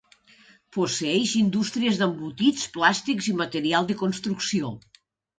Posseeix 0.75 1.33
indústries 1.41 1.99
d'embotits, 1.99 2.63
plàstics 2.77 3.27
i 3.33 3.35
material 3.43 3.85
de 3.91 3.97
construcció. 4.01 4.73